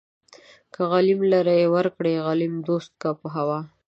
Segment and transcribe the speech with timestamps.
[0.73, 3.59] که غليم لره يې ورکړې غليم دوست کا په هوا